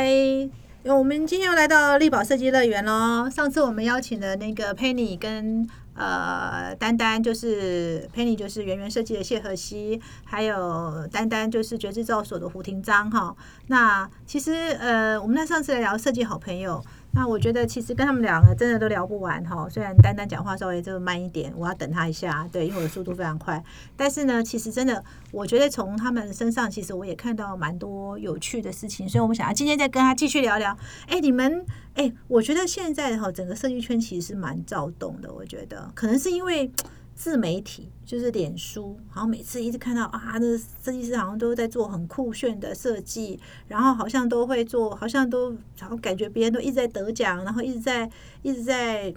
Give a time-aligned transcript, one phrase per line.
[0.00, 0.48] 嗨，
[0.84, 3.28] 我们今天又来到力宝设计乐园喽。
[3.28, 13.34] 上次我们邀请的那个 Penny 跟呃丹丹，就是 Penny 就是圆圆设计的谢和熙，还有丹丹就是觉制造所的胡廷章哈。
[13.66, 16.80] 那其实呃，我们那上次来聊设计好朋友。
[17.18, 23.60] 那我觉得其实跟他们两个真的都聊不完哈，虽然丹丹讲话稍微就慢一点，我要等他一下，对，因为我的速度非常快。
[23.96, 30.78] 但是呢，其实真的，我觉得从他们身上，其实我也看到蛮多有趣的事情，所以我们想要今天再跟他继续聊聊。
[31.08, 36.70] 哎，你们，哎，我觉得现在哈，整个设计圈其实是蛮躁动的，我觉得可能是因为。
[37.18, 48.08] 自媒体就是脸书，好像每次一直看到啊，那设计师好像都在做很酷炫的设计，然后好像都会做，好像都然后感觉别人都一直在得奖，然后一直在
[48.42, 49.12] 一直在，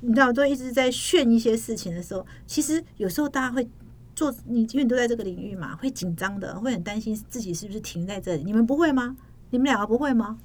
[0.00, 3.68] 你知道都一直在炫一些事情的时候，其实有时候大家会
[4.14, 8.44] 做，你因为你都在这个领域嘛，会紧张的，会很担心自己是不是停在这里。
[8.44, 9.14] 你们不会吗？
[9.50, 10.38] 你们两个不会吗？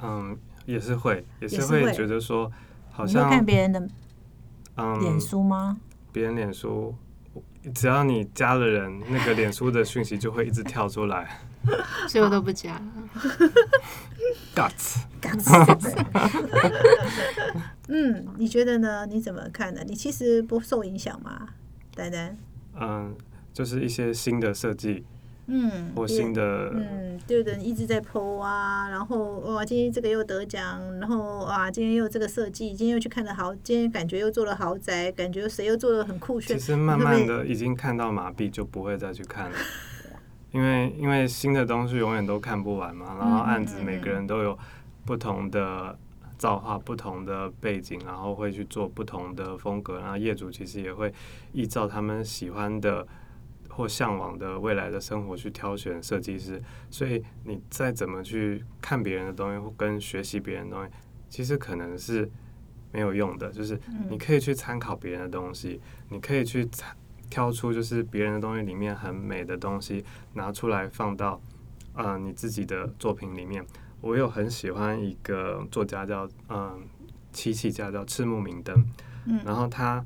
[0.00, 2.50] 嗯，也是会，也是会觉得说，
[2.90, 3.86] 好像看别人的。
[4.76, 5.76] 嗯，脸书吗？
[6.12, 6.94] 别人脸书，
[7.74, 11.38] 只要你加了人，那个脸书的讯息就会一直跳出来，
[12.08, 12.80] 所以我都不加。
[14.54, 16.04] Guts，Guts。
[17.88, 19.06] 嗯，你觉得呢？
[19.06, 19.82] 你怎么看呢？
[19.86, 21.48] 你其实不受影响吗，
[21.94, 22.36] 丹丹？
[22.80, 23.14] 嗯，
[23.52, 25.04] 就是一些新的设计。
[25.48, 36.58] 嗯，或新的，嗯，对的，一直在 PO 啊，然后哇，今天这个又得奖，然后哇，今天又这个设计，今天又去看了豪，今天感觉又做了豪宅，感觉谁又做的很酷炫。
[36.58, 39.56] 其实慢慢的已经看到麻痹，就不会再去看了，
[40.50, 44.58] 因为因为新的东西永远都看不完嘛，然后案子每个人都有
[45.04, 45.96] 不同的
[46.36, 51.14] 造化、不同的背景，然后会去做不同的风格，然后业主其实也会
[51.52, 53.06] 依照他们喜欢的。
[53.76, 60.90] 或向往的未来的生活去挑选设计师，所以你再怎么去看别人的东西或跟学习别人的东西，
[61.28, 62.26] 其实可能是
[62.90, 63.50] 没有用的。
[63.50, 63.78] 就是
[64.08, 65.78] 你可以去参考别人的东西，
[66.08, 66.66] 你可以去
[67.28, 70.02] 挑出就是别人的东西里面很美的东西
[70.32, 71.38] 拿出来放到
[71.92, 73.62] 呃你自己的作品里面。
[74.00, 76.80] 我有很喜欢一个作家叫嗯
[77.30, 78.82] 七七家叫赤木明灯，
[79.44, 80.02] 然后他。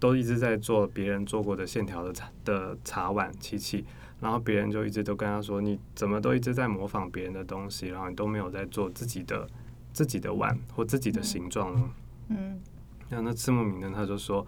[0.00, 3.84] 都一直在做别人做过的线条的茶的茶碗漆器，
[4.20, 9.48] 然后别人就一直都跟他说：“你怎么都一直在模仿别人的东西，然后你都没有在做自己的
[9.92, 11.90] 自己的碗或自己的形状呢？”
[12.30, 12.60] 嗯，
[13.08, 14.46] 然后那赤木明灯他就说：“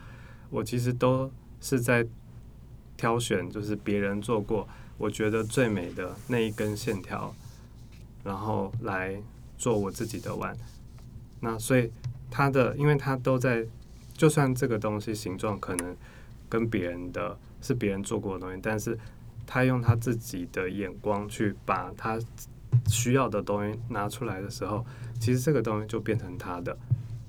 [0.50, 2.06] 我其实都是在
[2.96, 4.68] 挑选，就是别人做过
[4.98, 7.34] 我觉得最美的那一根线条，
[8.22, 9.20] 然后来
[9.58, 10.56] 做我自己的碗。
[11.40, 11.90] 那所以
[12.30, 13.66] 他的，因为他都在。”
[14.20, 15.96] 就算这个东西形状可能
[16.46, 18.98] 跟别人的是别人做过的东西，但是
[19.46, 22.20] 他用他自己的眼光去把他
[22.86, 24.84] 需要的东西拿出来的时候，
[25.18, 26.76] 其实这个东西就变成他的。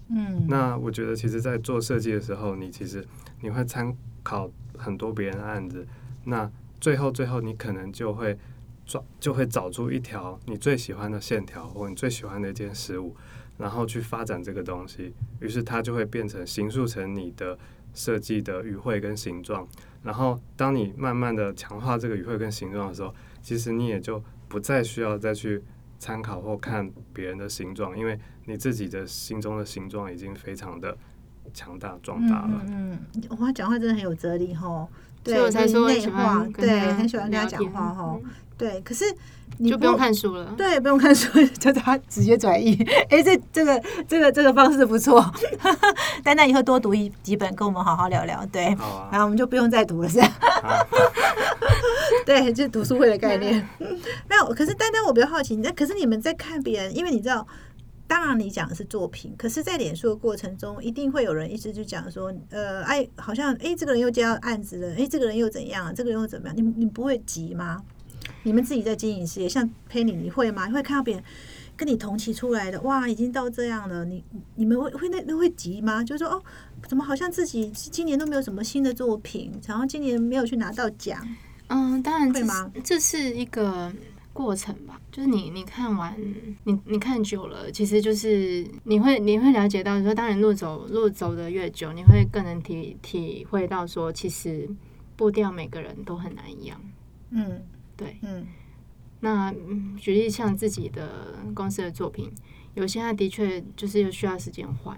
[0.10, 3.08] 嗯，那我觉得其实，在做设计的时候，你其实
[3.40, 5.88] 你会参考很多别人的案子，
[6.26, 8.38] 那最后最后你可能就会
[8.86, 13.16] 抓就会找出一条你最喜欢的线条，或你最喜欢的一件事物。
[13.62, 17.56] 然后去发展这个东西，于是它就会变成形塑成你的
[17.94, 19.68] 设计的语汇跟形状。
[20.02, 25.64] 然后当你慢慢的强化这个语汇跟形状的时候，其实你也就不再需要再去
[26.00, 30.98] 参考或看别人的形状，因为你自己的心中的形状已经非常的
[31.54, 32.66] 强大壮大了。
[32.66, 32.98] 嗯，
[33.30, 34.88] 我讲话真的很有哲理哈。
[35.24, 38.20] 所以我才说内化，对，很喜欢跟他讲话哈。
[38.62, 39.04] 对，可是
[39.58, 40.54] 你就不用看书了。
[40.56, 42.76] 对，不用看书， 就他直接转译。
[43.10, 45.20] 哎，这这个这个这个方式不错。
[46.24, 48.46] 丹丹以后多读一几本，跟我们好好聊聊。
[48.52, 48.66] 对，
[49.12, 50.28] 然后我们就不用再读了，是吧？
[52.24, 53.68] 对，就是读书会的概念。
[54.30, 57.48] 没有，可是丹丹，我比较好奇，那可是你们在看别人，因为你知道。
[58.08, 66.58] 当然，你讲的是作品，可是，在脸书的过程中，一定会有人一直就讲说，呃，哎，好像，哎，这个人又接到案子了，哎，这个人又怎样，这个人又怎么样？
[66.58, 67.82] 你你不会急吗？
[68.44, 70.68] 你们自己在经营事业，像佩妮，你会吗？
[70.68, 71.24] 你会看到别人
[71.76, 74.24] 跟你同期出来的，哇，已经到这样了，你
[74.56, 76.04] 你们会会那那会急吗？
[76.04, 76.44] 就是说，哦，
[76.88, 81.28] 怎么好像自己今年都没有什么新的作品，然后今年没有去拿到奖？
[81.68, 82.72] 嗯，当然会吗？
[82.84, 83.92] 这是一个。
[84.34, 86.16] 过程吧，就是你你看完
[86.64, 94.70] 你你看久了，其实就是你会你会了解到说，当然路走路走的越久，你会更能体体会到说，其实
[95.18, 96.80] 步调每个人都很难一样。
[97.32, 97.62] 嗯，
[98.02, 98.48] 对，嗯，
[99.20, 99.54] 那
[99.98, 102.32] 举例像自己的公司的作品，
[102.74, 104.98] 有些它的确就是需要时间换，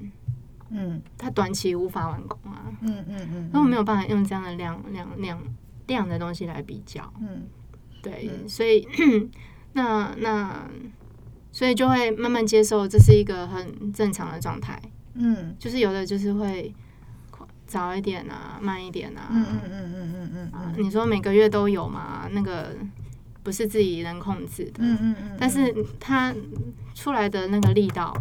[0.69, 5.41] 嗯，它短期无法完工啊，嗯嗯嗯，那我没有办法用这样的量量量
[5.88, 7.44] 量的东西来比较，嗯。
[8.01, 8.88] 对，所以
[9.71, 10.69] 那那
[11.53, 14.81] 所以就会慢慢接受这是一个很正常的状态，
[15.13, 15.55] 嗯。
[15.57, 16.73] 就是有的就是会
[17.65, 22.27] 早一点啊，慢一点啊，嗯嗯嗯嗯嗯嗯啊你说每个月都有嘛？
[22.31, 22.75] 那个
[23.42, 26.33] 不是自己能控制的，嗯嗯嗯，但是它
[26.94, 28.15] 出来的那个力道，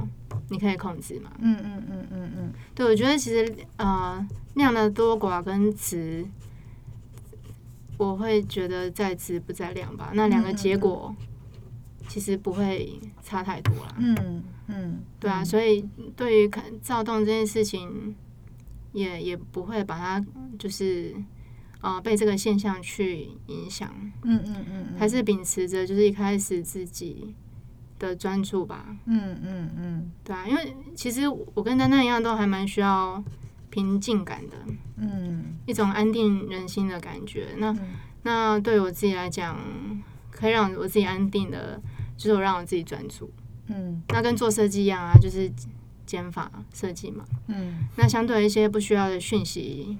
[0.48, 1.30] 你可以控制嘛？
[1.40, 6.24] 嗯嗯嗯嗯嗯对，我觉得其实呃量的多寡跟值，
[7.98, 10.10] 我会觉得在值不在量吧。
[10.14, 11.14] 那两个结果
[12.08, 13.94] 其实不会差太多啦。
[13.98, 15.86] 嗯嗯，对啊，所以
[16.16, 18.14] 对于看躁动这件事情，
[18.92, 20.24] 也也不会把它
[20.58, 21.14] 就是
[21.80, 23.92] 呃被这个现象去影响，
[24.22, 27.34] 嗯嗯嗯还是秉持着就是一开始自己
[27.98, 28.96] 的专注吧。
[29.06, 33.22] 嗯嗯嗯对啊，因为其实我跟丹丹一样，都还蛮需要
[33.70, 34.56] 平静感的，
[34.96, 37.48] 嗯一种安定人心的感觉。
[37.58, 37.78] 那、嗯
[38.24, 39.58] 那对我自己来讲，
[40.30, 41.80] 可以让我自己安定的，
[42.16, 43.28] 就是我让我自己专注。
[43.66, 45.50] 嗯那跟做设计一样啊，就是
[46.12, 47.24] 减法设计嘛。
[47.46, 49.96] 嗯那相对一些不需要的讯息，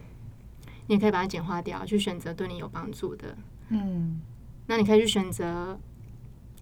[0.88, 3.34] 你也可以把它简化掉，去选择对你有帮助的。
[3.70, 4.20] 嗯
[4.66, 5.78] 那你可以去选择。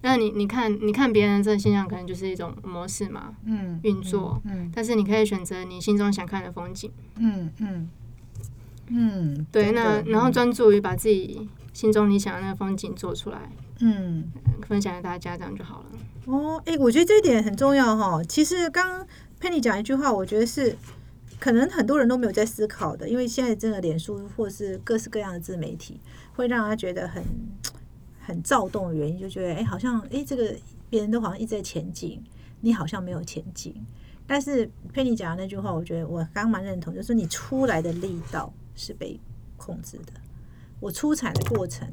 [0.02, 4.40] 那你你看你看别人这个现象，可能就是一种模式嘛，嗯运作。
[4.44, 6.92] 嗯但是你可以选择你心中想看的风景。
[7.16, 7.88] 嗯嗯
[8.86, 13.50] 嗯，对，那然后专注于把自己心中你想的那个风景做出来，
[13.80, 14.30] 嗯。
[14.68, 15.86] 分享给大家，这样就好了。
[16.26, 18.22] 哦，哎、我觉得这一点很重要哈。
[18.22, 19.06] 其实刚刚
[19.40, 20.76] 佩妮讲一句话，我觉得是
[21.40, 25.98] 可能很多人都没有在思考的，因为现在真的脸书或是各式各样的自媒体，
[26.34, 27.24] 会让他觉得很
[28.20, 30.54] 很躁动的原因，就觉得哎、好像哎、这个
[30.90, 32.22] 别人都好像一直在前进，
[32.60, 33.74] 你好像没有前进。
[34.26, 39.18] 但是佩妮讲的那句话，我觉得我刚蛮认同，就是你出来的力道是被
[39.56, 40.12] 控制的，
[40.80, 41.88] 我出产的过程。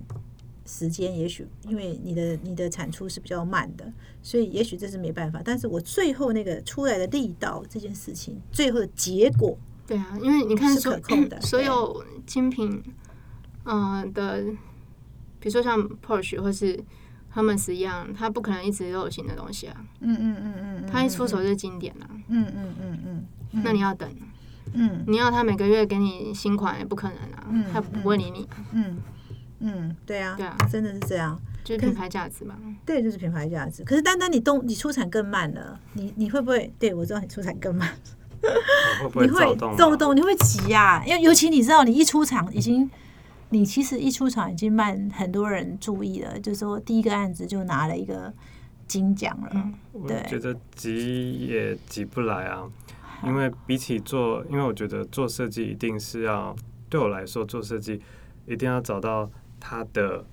[0.67, 3.91] 时间也许因为你的你的产出是比较慢的，
[4.21, 5.41] 所以也许这是没办法。
[5.43, 12.83] 但是我最后那个出来的力道这件事情，最后的结果，对啊，因为你看是所可控的 所有精品，
[13.63, 14.43] 嗯、的，
[15.39, 16.77] 比如说像 Porsche 或是
[17.33, 20.53] Hermes 一样，它不可能一直都有新的东西啊，嗯嗯嗯
[20.83, 24.09] 嗯，它一出手就是经典啊，嗯嗯嗯嗯嗯，那你要等，
[24.73, 25.03] 嗯。
[25.07, 28.97] 你要他每个月给你新款也不可能啊，嗯它不会理你，嗯嗯，
[30.05, 32.55] 对啊，对啊，真的是这样，就是品牌价值嘛。
[32.85, 33.83] 对，就是品牌价值。
[33.83, 36.71] 可是单单你动你出产更慢了，你你会不会？
[36.79, 37.89] 对我知道你出产更慢，
[39.03, 39.77] 我会不会你会躁动吗？
[39.77, 42.89] 躁动，你会急呀、因为尤其你知道，你一出场已经，
[43.49, 48.31] 你其实一出场已经慢很多人注意了，就是说第一个案子就拿了一个
[48.87, 49.49] 金奖了。
[49.53, 52.63] 嗯我对觉得急也急不来啊，
[53.25, 56.55] 因为比起做，因为我觉得做设计一定是要，
[56.87, 57.99] 对我来说做设计
[58.45, 59.27] 一定要找到
[59.59, 60.25] 它的。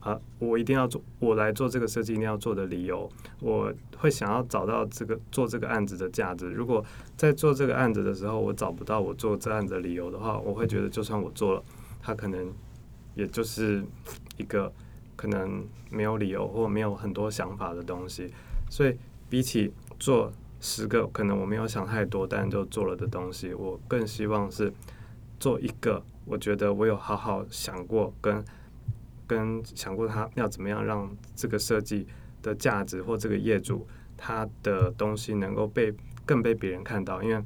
[0.00, 3.10] 啊，我一定要做，我来做这个设计一定要做的理由，
[3.40, 6.48] 我会想要找到这个做这个案子的价值。
[6.48, 6.84] 如果
[7.16, 11.64] 在做这个案子的时候，我找不到我做这案子的理由的话，我会觉得就算我做了，
[12.00, 12.54] 它可能
[13.16, 13.84] 也就是
[14.36, 14.72] 一个
[15.16, 18.32] 可能没有理由或没有很多想法的东西。
[18.70, 18.96] 所以
[19.28, 20.30] 比起做
[20.60, 24.72] 十个可能我没有想太多，但就做了的东西，我更希望是
[25.40, 28.44] 做一个我觉得我有好好想过跟
[29.26, 32.06] 跟想过他要怎么样让这个设计
[32.42, 33.86] 的价值或这个业主
[34.16, 35.92] 他的东西能够被
[36.24, 37.42] 更被别人看到，因为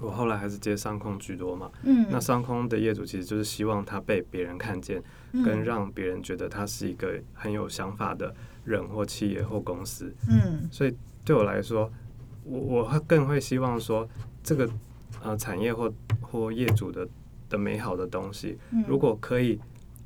[0.00, 2.06] 我后来还是接商空居多嘛，嗯。
[2.10, 5.02] 那商空的业主其实就是希望他被别人看见，
[5.44, 8.32] 跟让别人觉得他是一个很有想法的
[8.64, 10.14] 人或企业或公司。
[10.30, 10.68] 嗯。
[10.70, 11.90] 所以对我来说，
[12.44, 14.08] 我我会更会希望说，
[14.42, 14.70] 这个
[15.22, 17.08] 呃产业或或业主的
[17.48, 19.58] 的美好的东西，嗯如果可以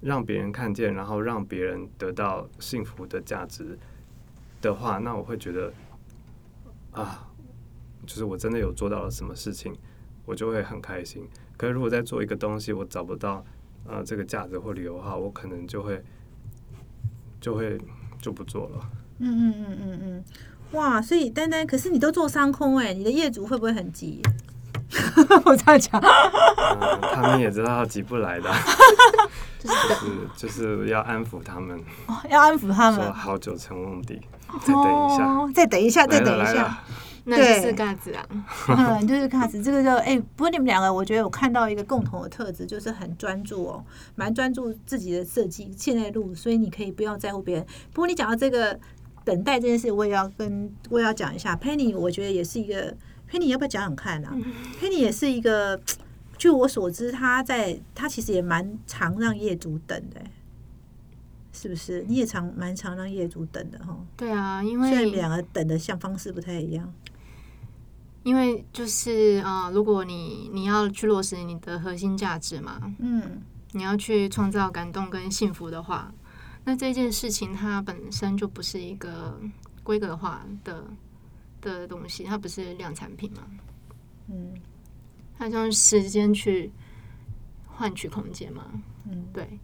[0.02, 3.78] 让别人看见，然后让别人得到幸福的价值
[4.60, 5.72] 的话，那我会觉得
[6.90, 7.26] 啊，
[8.04, 9.72] 就是我真的有做到了什么事情，
[10.26, 11.26] 我就会很开心。
[11.56, 13.44] 可是如果在做一个东西，我找不到
[13.86, 16.02] 呃这个价值或理由的话，我可能就会
[17.40, 17.80] 就会
[18.20, 18.90] 就不做了。
[19.18, 20.24] 嗯嗯嗯嗯嗯，
[20.72, 21.00] 哇！
[21.00, 24.20] 所以丹丹，可是你都做商空哎、你的业主会不会很急？
[25.44, 28.50] 我这样讲，嗯，他们也知道急不来的，
[29.58, 30.06] 就是就是
[30.36, 33.00] 就是要安抚他们，哦要安抚他们。
[33.02, 34.20] 说好久成瓮底，
[34.60, 36.78] 再等一下，哦，再等一下，再等一下。
[37.24, 38.26] 那就是嘎子啊，
[38.66, 43.84] 嗯，就是卡子这个就哎、不过你们两个，我觉得我看到一个共同的特质，就是很专注哦，
[44.16, 47.64] 蛮专注自己的设计现在路，所以你可以不要在乎别人。
[47.92, 48.76] 不过你讲到这个
[49.24, 51.54] 等待这件事，我也要跟我也要讲一下。
[51.54, 52.92] Penny，我觉得也是一个
[53.32, 54.30] Penny，要不要讲讲看啊、
[54.78, 55.80] p e n n y 也是一个，
[56.36, 60.20] 据我所知，他在他其实也蛮常让业主等的、
[61.52, 62.04] 是不是？
[62.06, 66.92] 你也常蛮常让业主等的哈，对啊，因虽然你们两个等的像方式不太一样。
[68.24, 76.12] 因为就是啊、呃如果你你要去落实你的核心价值嘛，嗯你要去创造感动跟幸福的话，
[76.64, 79.40] 那这件事情它本身就不是一个
[79.82, 80.84] 规格化的
[81.62, 83.42] 的东西，它不是量产品吗，
[84.28, 84.54] 嗯。
[85.38, 86.70] 它是用时间去
[87.66, 88.70] 换取空间嘛，
[89.10, 89.24] 嗯。
[89.32, 89.58] 对，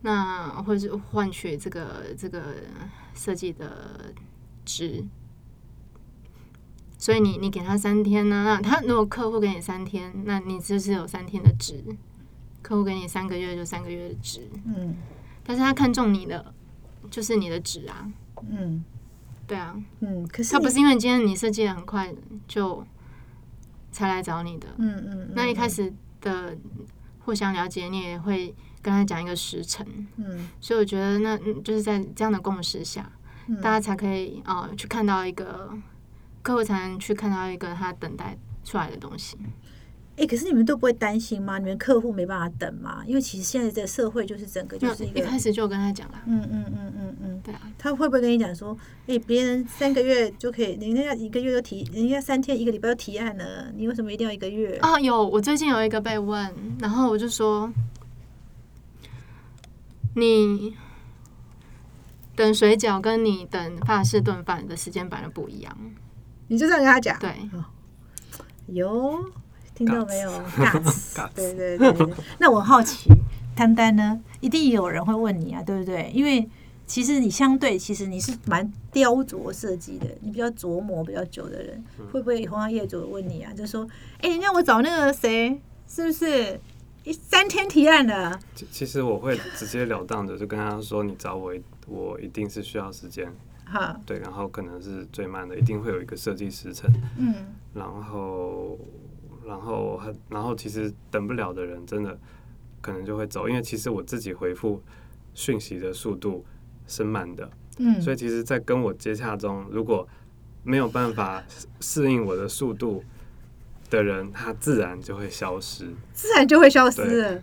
[0.00, 2.56] 那或者是换取这个这个
[3.14, 4.12] 设计的
[4.64, 5.04] 值。
[7.00, 11.76] 所以你你给他三天呢、那他如果客户给你三天，那你就是有三天的值；
[12.60, 14.48] 客户给你三个月就三个月的值。
[14.64, 14.96] 嗯。
[15.44, 16.52] 但是他看中你的
[17.08, 18.12] 就是你的值啊，
[18.50, 18.84] 嗯
[19.48, 22.14] 对啊，嗯，可是他不是因为今天你设计的很快
[22.46, 22.86] 就
[23.90, 26.56] 才来找你的，嗯嗯，嗯那一开始的
[27.20, 29.84] 互相了解，你也会跟他讲一个时辰，
[30.16, 30.48] 嗯。
[30.60, 33.10] 所以我觉得那嗯就是在这样的共识下，
[33.46, 33.58] 嗯。
[33.60, 35.72] 大家才可以啊、呃去看到一个
[36.42, 39.38] 客户才能去看到一个他等待出来的东西。
[40.18, 41.58] 哎、可是你们都不会担心吗？
[41.58, 43.04] 你们客户没办法等吗？
[43.06, 54.76] 因为其实现在这个社会就是整个就就是一个，一开始就跟他讲了，嗯嗯嗯嗯嗯，对啊，他会不会跟你讲说，哎、别人三个月就可以，人家一个月就提，人家三天一个礼拜就提案了，你为什么一定要一个月？
[54.78, 57.72] 啊，有，我最近有一个被问，然后我就说，
[60.16, 60.74] 你
[62.34, 65.78] 等水饺跟你等法式炖饭的时间本来不一样，
[66.48, 67.32] 你就这样跟他讲，对，
[68.66, 69.24] 有
[69.78, 70.32] 听到没有
[71.36, 72.14] 对对对对。
[72.40, 73.08] 那我好奇，
[73.54, 76.10] 丹丹呢，一定有人会问你啊，对不对？
[76.12, 76.48] 因为
[76.84, 83.52] 其实你相对，其实你是蛮雕琢设计的，你比较琢磨比较久的人，会不会同样业主问你啊？
[83.54, 83.86] 就说，
[84.20, 86.58] 哎、人家我找那个谁，是不是
[87.04, 88.36] 一三天提案的？
[88.56, 91.54] 其其实我会直截了当的就跟他说，你找我，
[91.86, 93.32] 我一定是需要时间，
[93.64, 97.34] 哈，对，然后可能是最慢的，一定会有一个设计时程，嗯
[97.74, 98.76] 然后，
[99.48, 102.18] 然后很，然后其实等不了的人，真的
[102.82, 104.82] 可能就会走，因为其实我自己回复
[105.32, 106.44] 讯息的速度
[106.86, 110.06] 是慢的，嗯，所以其实，在跟我接洽中，如果
[110.62, 111.42] 没有办法
[111.80, 113.02] 适应我的速度
[113.88, 115.88] 的人，他自然就会消失。
[116.12, 117.42] 自然就会消失了。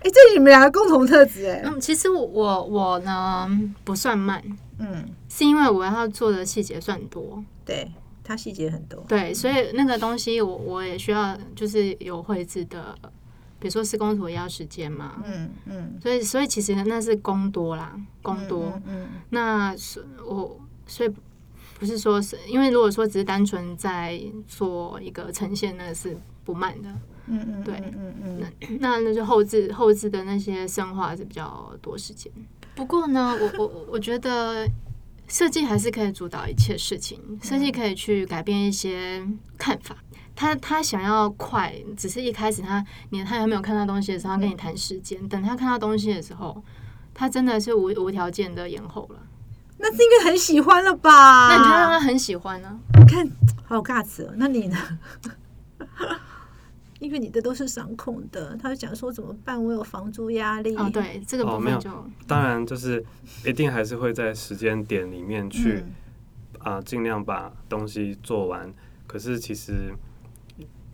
[0.00, 1.62] 哎、这是你们两个共同特质哎。
[1.64, 3.48] 嗯，其实我我我呢
[3.84, 4.42] 不算慢，
[4.78, 7.90] 嗯，是因为我要做的细节算多，对，
[8.26, 9.04] 它细节很多。
[9.06, 12.98] 对，所以那个东西我我也需要就是有绘制的，
[13.60, 18.72] 比如说施工图也要时间嘛，嗯嗯，所以所以其实那是工多啦，工多。
[18.74, 21.10] 嗯嗯那是我所以
[21.78, 26.88] 不是说是因为如果说只是单纯在做一个呈现，那是不慢的。
[27.28, 32.32] 嗯嗯，对嗯嗯嗯，那那就后置后置的那些深化是比较多时间。
[32.76, 34.64] 不过呢，我我我觉得
[35.28, 39.26] 设计还是可以主导一切事情，设计可以去改变一些
[39.58, 39.96] 看法。
[40.34, 45.28] 他他想要快，只是一开始他你他还没有看到东西的时候，他跟你谈时间。
[45.28, 46.62] 等他看到东西的时候，
[47.14, 49.20] 他真的是无无条件的延后了。
[49.78, 51.48] 那是应该很喜欢了吧？
[51.48, 53.26] 那你就让他很喜欢呢、你看
[53.64, 54.34] 好尬词哦。
[54.36, 54.76] 那你呢？
[56.98, 59.62] 因为你的都是掌控的，他就讲说怎么办？
[59.62, 60.74] 我有房租压力。
[60.76, 63.04] 哦，，对，这个部哦没有分就、当然，就是
[63.44, 65.94] 一定还是会在时间点里面去嗯
[66.60, 68.72] 啊，尽、量把东西做完。
[69.06, 69.94] 可是其实，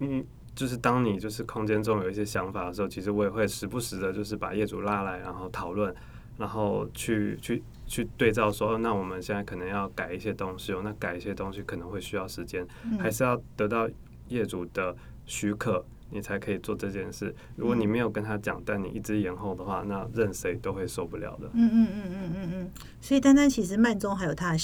[0.01, 5.95] 嗯，就是当你就是空间中有一些想法的时候，其实我也会时不时的，就是把业主拉来，然后讨论，
[6.37, 13.89] 然后去去去对照说，哦那我们现在可能要改一些东西哦，那改一些东西可能会需要时间，嗯还是要得到
[14.29, 14.95] 业主的
[15.25, 15.85] 许可。
[16.13, 17.35] 你才可以做这件事。
[17.57, 21.49] 如果你没有跟他讲，但你一直延后的话，那任谁都会受不了的。
[21.55, 22.71] 嗯嗯嗯嗯嗯嗯。
[23.01, 24.59] 所以丹丹其实慢中还有它的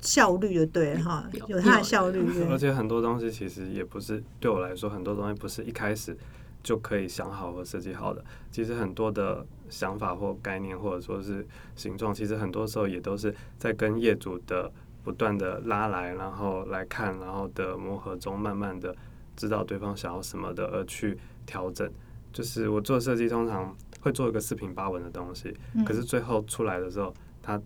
[0.00, 2.22] 效率，就对哈，有有它的效率。
[2.50, 6.16] 而且很多东西其实也不是对我来说，很多东西不是一开始
[6.62, 8.22] 就可以想好和设计好的。
[8.50, 14.70] 其实很多的想法或概念，或者说是形状，其实很多时候也都是在跟业主的
[15.02, 18.94] 不断的拉来，然后来看，然后的磨合中，慢慢的
[19.38, 21.16] 知道对方想要什么的，而去
[21.46, 21.88] 调整。
[22.30, 27.60] 就是我做设计，通常会做一个四平八稳的东西，嗯可是最后出来的时候，它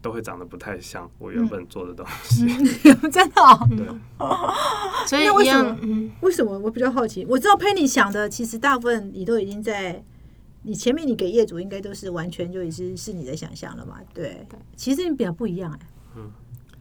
[0.00, 2.46] 都会长得不太像我原嗯本做的东西。
[3.10, 3.86] 真的哦、对。
[5.06, 7.26] 所以那为什么，嗯，为什么我比较好奇？
[7.28, 10.02] 我知道 Penny 想的，其实大部分你都已经在
[10.62, 14.00] 你前面，你给业主应该都是完全就已经是你的想象了嘛？
[14.14, 16.30] 对，对其实你比较不一样哎、嗯，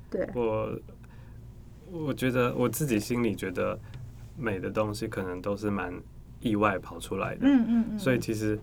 [0.09, 0.79] 对，我
[1.91, 3.77] 我觉得我自己心里觉得
[4.37, 5.93] 美的东西可能都是蛮
[6.39, 8.59] 意外跑出来的，嗯嗯嗯，所以其实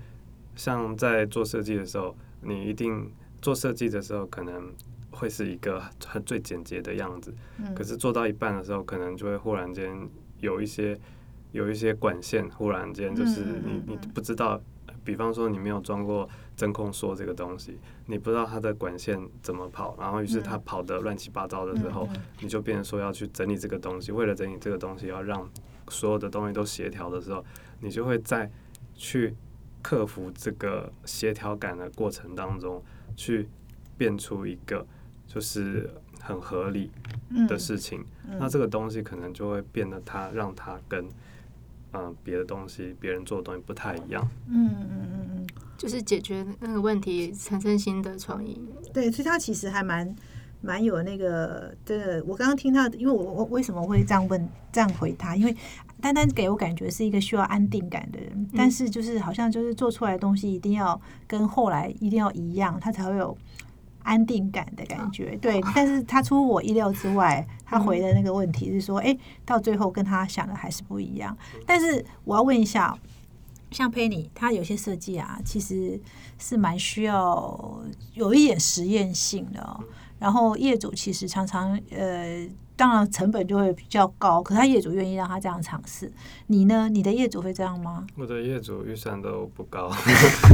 [0.54, 3.10] 像在做设计的时候，你一定
[3.40, 4.72] 做设计的时候，可能
[5.10, 7.74] 会是一个很最简洁的样子，嗯。
[7.74, 9.96] 可是做到一半的时候，可能就会忽然间
[10.40, 10.98] 有一些
[11.52, 14.60] 有一些管线，忽然间就是你你不知道，
[15.04, 22.08] 比方说你没有装过真空梭这个东西，你不知道它的管线怎么跑，然后于是它嗯跑得乱七八糟的时候，
[22.40, 25.48] 你就变成说要去整理这个东西，为了整理这个东西，要让
[25.88, 27.44] 所有的东西都协调的时候，
[27.80, 28.50] 你就会在
[28.94, 29.34] 去
[29.82, 32.82] 克服这个协调感的过程当中，
[33.16, 33.48] 去
[33.96, 34.86] 变出一个
[35.26, 35.90] 就是
[36.20, 36.90] 很合理
[37.30, 38.04] 嗯的事情。
[38.28, 41.06] 嗯那这个东西可能就会变得它让它跟
[41.92, 44.26] 嗯、呃别的东西别人做的东西不太一样。
[44.48, 45.46] 嗯嗯嗯嗯，
[45.78, 48.60] 就是解决那个问题，产生新的创意。
[48.92, 50.14] 对，所以他其实还蛮
[50.60, 52.22] 蛮有那个的。
[52.26, 55.34] 我刚刚听他，因为我我为什么会这样问这样回他？
[55.36, 55.56] 因为
[56.00, 63.36] 丹丹给我感觉是一个需要安定感的人，但是就是好像就是做出来的东西一定要跟后来一定要一样，他才会有。
[64.02, 71.36] 安定感的感觉，对，但是他出乎我意料之外，他回的那个问题是说，哎、到最后跟他想的还是不一样。
[71.66, 72.96] 但是我要问一下，
[73.70, 76.00] 像佩妮，他有些设计啊，其实
[76.38, 77.80] 是蛮需要
[78.14, 79.82] 有一点实验性的、哦。
[80.18, 86.12] 然后业主其实常常呃，当然成本就会比较高，可是他业主愿意让他这样尝试。
[86.46, 86.88] 你呢？
[86.88, 88.06] 你的业主会这样吗？
[88.16, 89.90] 我的业主预算都不高，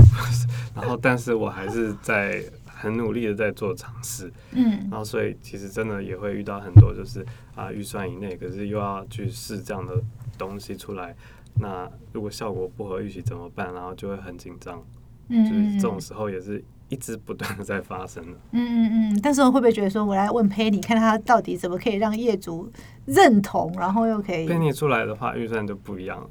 [0.75, 2.43] 然后但是我还是在
[2.81, 4.33] 很努力的在做尝试。
[4.53, 10.01] 嗯然后所以其实真的也会遇到很多就是啊预算以内，可是又要去试这样的
[10.39, 11.15] 东西出来，
[11.61, 13.75] 那如果效果不合预期怎么办？
[13.75, 14.83] 然后就会很紧张，
[15.29, 18.39] 嗯就是嗯这种时候也是一直不断的在发生的。
[18.53, 19.21] 嗯嗯嗯。
[19.23, 22.71] 但是会不会觉得说，我来问佩妮，看他到底怎么可以让业主
[23.05, 26.31] 认同，然后又可以配你出来的话，预算就不一样了。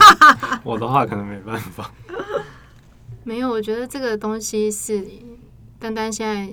[0.64, 1.92] 我的话可能没办法。
[3.22, 5.06] 没有，我觉得这个东西是
[5.84, 6.50] 丹丹现在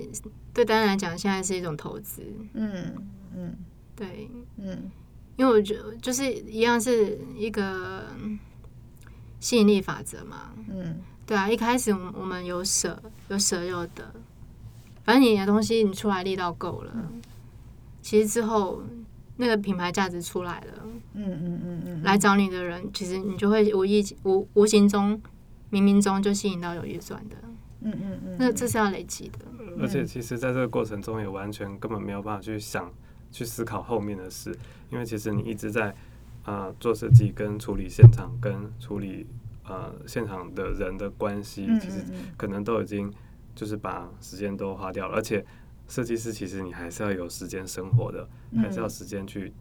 [0.52, 2.22] 对丹丹来讲，现在是一种投资。
[2.52, 2.92] 嗯
[3.34, 3.56] 嗯
[3.96, 4.28] 对，
[4.58, 4.90] 嗯
[5.36, 8.04] 因为我觉得就是一样是一个
[9.40, 10.52] 吸引力法则嘛。
[10.68, 14.12] 嗯对啊，一开始我们我们有舍有舍有得，
[15.02, 16.92] 反正你的东西你出来力道够了，
[18.02, 18.82] 其实之后
[19.38, 25.18] 那个品牌价值出来了，嗯嗯嗯嗯，来找你的人，其实你就会无意无无形中、
[25.70, 27.36] 冥冥中就吸引到有预算的，
[27.84, 29.38] 嗯嗯嗯，那这是要累积的。
[29.80, 32.92] 而且其实在这个过程中也完全根本没有办法去想、
[33.30, 34.56] 去思考后面的事，
[34.90, 35.94] 因为其实你一直在
[36.44, 39.26] 呃做设计、跟处理现场、跟处理
[39.64, 43.12] 呃现场的人的关系，嗯其实嗯可能都已经
[43.54, 45.44] 就是把时间都花掉了，而且
[45.88, 49.52] 设计师其实你还是要有时间生活的，还是要时间去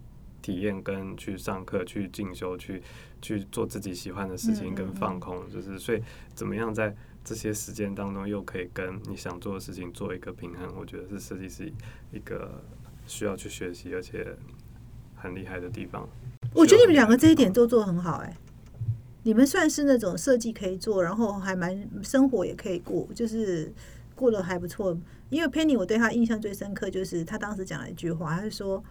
[0.42, 2.82] 体验跟去上课、去进修、去
[3.22, 6.02] 去做自己喜欢的事情跟放空，就是所以
[6.34, 11.72] 怎么样在这些时间当中又可以跟你想做的事情做一个平衡，我觉得是设计师
[12.12, 12.64] 一个
[13.06, 14.36] 需要去学习而且
[15.16, 16.08] 很厉害的地方。
[16.54, 18.36] 我觉得你们两个这一点都做得很好、哎，
[19.24, 23.72] 你们算是那种设计可以做，然后还蛮生活也可以过，就是
[24.16, 24.98] 过得还不错。
[25.30, 28.84] 因为 Penny 我对他印象最深刻，就是他当时讲了一句话，他是说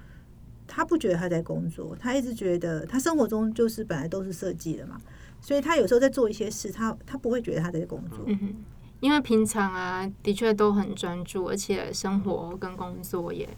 [0.66, 4.98] 他不觉得他在工作，他一直觉得他生活中就是本来都是设计的嘛，
[5.40, 8.18] 所以他有时候在做一些事，他他不会觉得他在工作。
[8.26, 8.56] 嗯，
[9.00, 13.48] 因为平常啊，的确都很专注，而且生活跟工作也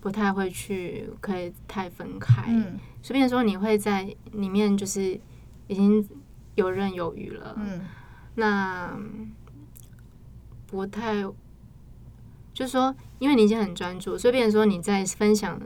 [0.00, 2.44] 不太会去可以太分开。
[2.48, 5.18] 嗯随便说，你会在里面就是
[5.68, 6.06] 已经
[6.56, 7.54] 游刃有余了。
[7.58, 7.80] 嗯
[8.34, 8.96] 那
[10.66, 11.22] 不太，
[12.52, 15.60] 就是说，因为你已经很专注，随便说你在分享，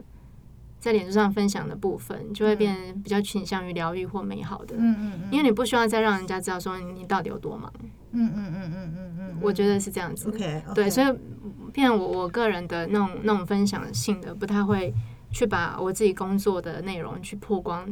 [0.79, 4.75] 在脸书上分享的部分，就会变得比较倾向于疗愈或美好的。
[4.77, 7.71] 嗯嗯因为你不需要再让人家知道说你到底有多忙，
[8.11, 10.29] 嗯嗯嗯嗯嗯嗯，我觉得是这样子。
[10.29, 14.93] OK，对，所以以变我我个人的那种那种分享性的，不太会
[15.31, 17.89] 去把我自己工作的内容去曝光。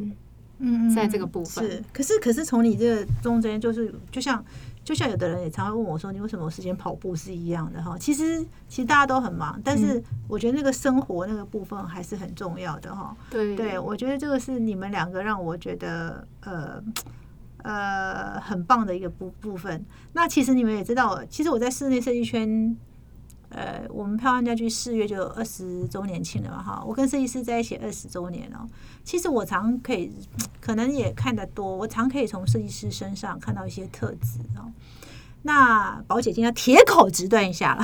[0.58, 4.42] 嗯在这个部分是，可是可是从你这个中间，就是就像
[4.84, 7.96] 就像有的人也常会问我说，你为什么有时间跑步是一样的哈？
[7.98, 13.16] 其实其实大家都很忙，但是我觉得那个生活那个部分还是很重要的哈。
[13.30, 16.82] 对对，我觉得这个是你们两个让我觉得呃
[17.62, 19.84] 呃很棒的一个部部分。
[20.12, 22.76] 那其实你们也知道，其实我在室内设计圈。
[23.54, 28.68] 呃，我们漂亮家居四月就二十周年庆了嘛，哈，我跟设计师在一起二十周年了。
[29.04, 30.10] 其实我常可以，
[30.60, 34.72] 可能也看得多，我常可以从设计师身上看到一些特质哦。
[35.42, 37.82] 那宝姐今天铁口直断一下了，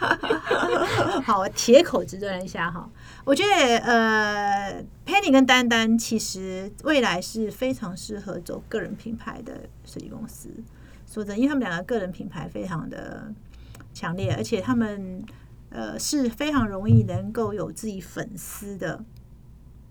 [1.22, 2.90] 好，我铁口直断一下哈。
[3.24, 10.48] 我觉得呃，Penny 跟丹丹其实未来是非常适合走个人品牌的设计公司。
[11.06, 13.30] 说真的，因为他们两个个人品牌非常的
[13.94, 15.24] 强烈，而且他们
[15.70, 19.02] 呃是非常容易能够有自己粉丝的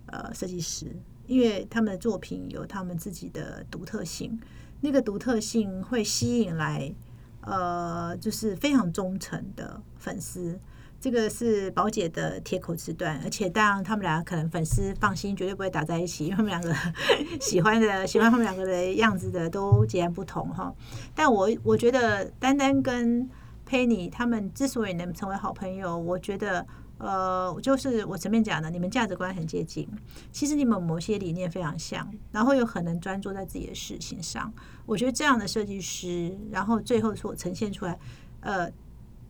[0.07, 4.39] 呃设计师，因为他们的作品有他们自己的独特性，
[4.81, 6.93] 那个独特性会吸引来
[7.41, 10.59] 呃就是非常忠诚的粉丝。
[10.99, 16.73] 这个是宝姐的铁口直断，而且当然他们俩可能粉丝放心，绝对不会打在一起，因为他们两个
[17.41, 20.73] 喜欢的喜欢他们两个的样子的都截然不同哈。
[21.13, 23.29] 但我我觉得丹丹跟
[23.65, 26.65] 佩妮他们之所以能成为好朋友，我觉得
[26.97, 29.87] 呃，就是我前面讲的，你们价值观很接近，
[30.31, 34.53] 其实你们某些理念非常像，然后又很能专注在自己的事情上。
[34.85, 37.99] 我觉得这样的设计师，然后最后所呈现出来，
[38.41, 38.71] 呃，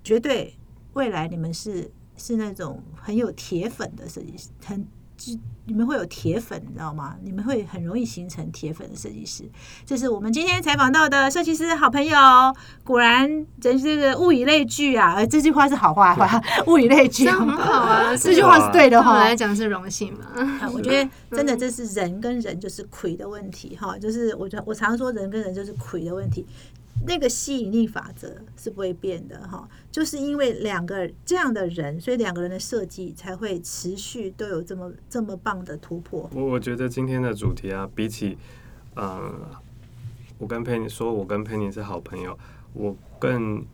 [0.04, 0.56] 绝对。
[0.93, 5.32] 未来你们是是那种很有铁粉的设计师，很就
[5.65, 7.15] 你们会有铁粉，你知道吗？
[7.23, 9.43] 你们会很容易形成铁粉的设计师。
[9.86, 12.17] 这是我们今天采访到的设计师好朋友，
[12.84, 15.26] 果然真是物以类聚啊！
[15.26, 18.15] 这句话是好话，话物以类聚，很好啊。
[18.17, 19.19] 这句话是对的哈。
[19.19, 20.69] 来讲是荣幸嘛。
[20.73, 26.45] 我觉得真的这是人跟人就是魁的问题哈，就是我觉得我常说人跟人就是魁的问题。
[27.06, 36.30] 那个吸引力法则是不会变的哈，就是因为两个这样的人，所以两个人的设计才会持续都有这么这么棒的突破。
[36.34, 38.38] 我我觉得今天的主题啊，比起
[38.96, 39.34] 嗯，
[40.38, 42.38] 我跟佩妮说，我跟佩妮是好朋友，
[42.74, 43.66] 我更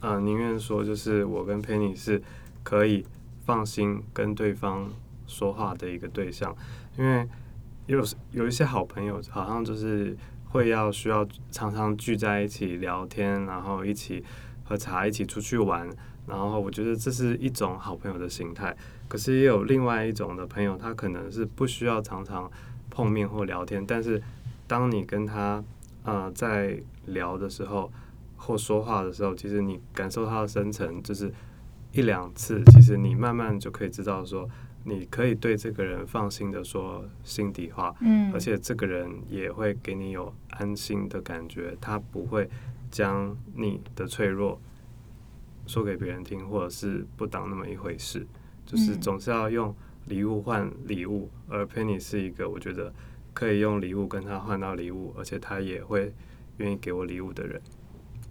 [0.00, 2.22] 呃宁愿说，就是我跟佩妮是
[2.62, 3.04] 可以
[3.44, 4.90] 放心跟对方
[5.26, 6.56] 说话的一个对象，
[6.96, 7.28] 因为
[7.86, 10.16] 有有一些好朋友，好像就是。
[10.50, 14.24] 会要需要常常聚在一起聊天，然后一起
[14.64, 15.88] 喝茶，一起出去玩。
[16.26, 18.76] 然后我觉得这是一种好朋友的形态。
[19.08, 22.50] 可是也有另外一种的朋友，他可能是不需要常常
[22.90, 24.22] 碰面或聊天，但是
[24.66, 25.64] 当你跟他
[26.02, 27.90] 呃在聊的时候
[28.36, 31.32] 或说话的时候，其实你感受他的深层，就是
[31.92, 34.48] 一两次，其实你慢慢就可以知道说。
[34.88, 42.48] 你可以对这个人放心的说心底话，嗯，而且这个人也会给你有安心的感觉，他不会
[42.90, 44.58] 将你的脆弱
[45.66, 48.26] 说给别人听，或者是不当那么一回事，
[48.64, 49.74] 就是总是要用
[50.06, 52.90] 礼物换礼物，而 Penny 是一个我觉得
[53.34, 56.12] 可以用礼物跟他换到礼物，而且他也会
[56.56, 57.60] 愿意给我礼物的人。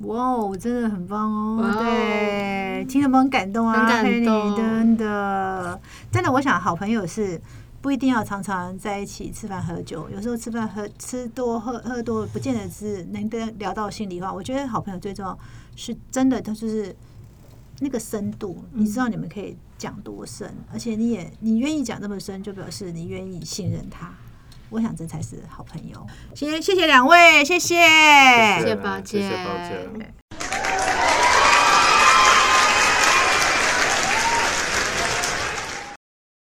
[0.02, 1.74] 哇哦，真的很棒哦！
[1.80, 5.80] 对，听了很感动啊，很感动，真的，
[6.12, 6.32] 真的。
[6.32, 7.42] 我想，好朋友是
[7.82, 14.32] 不一定要常常在一起吃饭喝酒，有时候吃饭喝吃多喝喝多，不见得是能跟聊到心里话。
[14.32, 15.38] 我觉得好朋友最重要
[15.76, 16.96] 是真的，他就是
[17.80, 24.14] 那个深度，你知道你们可以讲多深，而且你也你愿意讲那么深，就表示你愿意信任他。
[24.70, 26.06] 我想这才是好朋友。
[26.36, 27.76] 先谢谢两位，谢谢，
[28.60, 29.22] 谢谢宝姐。